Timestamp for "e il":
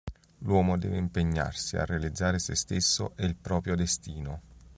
3.15-3.35